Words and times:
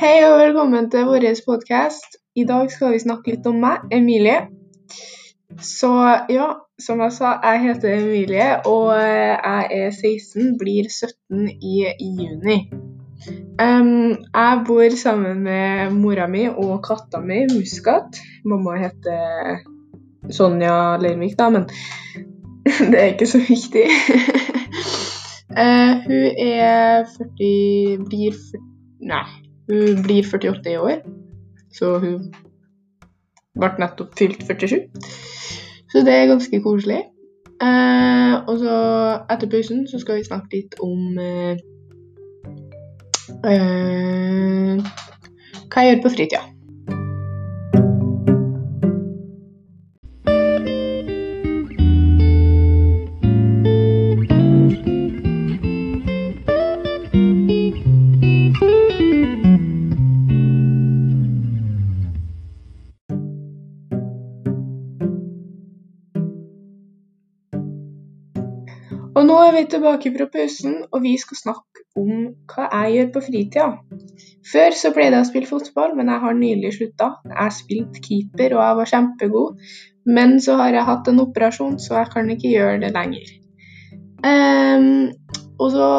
Hei 0.00 0.22
og 0.24 0.38
velkommen 0.40 0.86
til 0.88 1.02
vår 1.04 1.24
podkast. 1.44 2.14
I 2.32 2.46
dag 2.48 2.70
skal 2.72 2.94
vi 2.94 3.00
snakke 3.02 3.34
litt 3.34 3.44
om 3.50 3.58
meg, 3.60 3.82
Emilie. 3.92 4.46
Så 5.60 5.90
ja, 6.32 6.46
som 6.80 7.02
jeg 7.04 7.12
sa, 7.12 7.34
jeg 7.44 7.60
heter 7.66 7.98
Emilie, 7.98 8.46
og 8.64 8.94
jeg 8.96 9.66
er 9.76 9.90
16, 9.92 10.54
blir 10.62 10.88
17 10.88 11.50
i, 11.52 11.74
juni. 12.00 12.56
Um, 13.60 14.14
jeg 14.22 14.62
bor 14.70 14.96
sammen 15.02 15.44
med 15.44 15.92
mora 15.98 16.30
mi 16.32 16.46
og 16.48 16.80
katta 16.88 17.20
mi, 17.20 17.42
Muskat. 17.52 18.22
Mamma 18.48 18.78
heter 18.80 19.60
Sonja 20.32 20.96
Leirvik, 21.02 21.36
da, 21.36 21.50
men 21.52 21.68
det 22.94 23.02
er 23.02 23.12
ikke 23.12 23.28
så 23.34 23.42
viktig. 23.44 23.84
uh, 25.60 25.92
hun 26.08 26.42
er 26.48 27.04
40 27.18 28.08
Blir 28.08 28.40
40 28.48 28.68
Nei, 29.00 29.49
hun 29.70 30.02
blir 30.04 30.26
48 30.26 30.72
i 30.72 30.76
år. 30.76 31.00
Så 31.72 31.98
hun 32.02 32.28
ble 33.58 33.70
nettopp 33.78 34.18
fylt 34.18 34.42
47. 34.46 34.80
Så 35.90 36.04
det 36.06 36.14
er 36.14 36.30
ganske 36.30 36.62
koselig. 36.62 37.02
Uh, 37.60 38.34
og 38.48 38.54
så 38.62 38.76
etter 39.30 39.50
pausen 39.52 39.84
så 39.88 39.98
skal 40.00 40.16
vi 40.16 40.24
snakke 40.24 40.56
litt 40.56 40.78
om 40.80 41.18
uh, 41.20 41.56
hva 45.70 45.84
jeg 45.84 45.90
gjør 45.90 46.02
på 46.06 46.12
fritida. 46.14 46.40
Og 69.10 69.26
nå 69.26 69.36
er 69.42 69.54
vi 69.56 69.66
tilbake 69.72 70.12
fra 70.14 70.26
pausen, 70.30 70.76
og 70.92 71.02
vi 71.02 71.16
skal 71.18 71.38
snakke 71.40 71.84
om 71.98 72.28
hva 72.50 72.68
jeg 72.68 72.94
gjør 72.94 73.08
på 73.14 73.22
fritida. 73.26 73.68
Før 74.52 74.76
så 74.78 74.92
pleide 74.94 75.18
jeg 75.18 75.26
å 75.26 75.30
spille 75.30 75.50
fotball, 75.50 75.96
men 75.98 76.12
jeg 76.12 76.22
har 76.22 76.36
nylig 76.38 76.72
slutta. 76.76 77.08
Jeg 77.32 77.56
spilte 77.56 78.02
keeper, 78.04 78.54
og 78.54 78.62
jeg 78.62 78.78
var 78.80 78.92
kjempegod. 78.92 79.72
Men 80.06 80.38
så 80.42 80.56
har 80.60 80.76
jeg 80.76 80.86
hatt 80.86 81.10
en 81.10 81.22
operasjon, 81.24 81.78
så 81.82 81.98
jeg 81.98 82.12
kan 82.14 82.30
ikke 82.30 82.54
gjøre 82.54 82.78
det 82.84 82.92
lenger. 82.94 83.34
Um, 84.20 85.10
og 85.58 85.68
så 85.74 85.90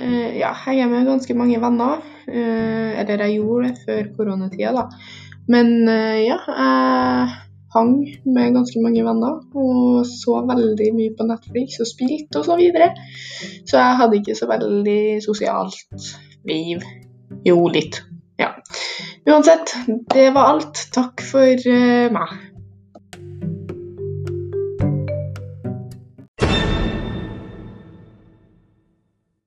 uh, 0.00 0.30
ja, 0.34 0.52
jeg 0.74 0.90
med 0.90 1.08
ganske 1.08 1.38
mange 1.38 1.62
venner. 1.62 2.02
Uh, 2.26 2.90
eller 2.98 3.26
jeg 3.26 3.38
gjorde 3.38 3.70
det 3.70 3.86
før 3.86 4.12
koronatida, 4.18 4.74
da. 4.74 4.88
Men 5.46 5.74
uh, 5.86 6.18
ja, 6.24 6.40
jeg 6.42 7.40
hang 7.74 7.94
med 8.24 8.54
ganske 8.56 8.80
mange 8.82 9.04
venner 9.06 9.40
og 9.58 10.06
så 10.08 10.40
veldig 10.48 10.90
mye 10.96 11.14
på 11.18 11.26
Netflix 11.28 11.80
og 11.82 11.90
spilte 11.90 12.40
og 12.40 12.48
så 12.48 12.58
videre. 12.60 12.92
Så 13.66 13.78
jeg 13.80 14.00
hadde 14.00 14.20
ikke 14.20 14.38
så 14.38 14.48
veldig 14.50 15.02
sosialt 15.24 16.10
liv. 16.48 16.84
Jo, 17.44 17.58
litt. 17.72 18.02
Ja. 18.40 18.52
Uansett, 19.26 19.74
det 20.14 20.30
var 20.34 20.54
alt. 20.54 20.86
Takk 20.94 21.22
for 21.24 21.68
uh, 21.70 22.10
meg. 22.14 22.53